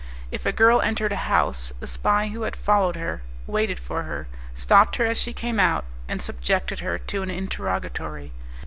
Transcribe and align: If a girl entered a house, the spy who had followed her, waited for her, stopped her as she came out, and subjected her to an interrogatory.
If 0.31 0.47
a 0.47 0.51
girl 0.51 0.81
entered 0.81 1.11
a 1.11 1.15
house, 1.29 1.73
the 1.79 1.85
spy 1.85 2.29
who 2.29 2.41
had 2.41 2.55
followed 2.55 2.95
her, 2.95 3.21
waited 3.45 3.79
for 3.79 4.01
her, 4.01 4.27
stopped 4.55 4.95
her 4.95 5.05
as 5.05 5.19
she 5.21 5.31
came 5.31 5.59
out, 5.59 5.85
and 6.07 6.19
subjected 6.19 6.79
her 6.79 6.97
to 6.97 7.21
an 7.21 7.29
interrogatory. 7.29 8.31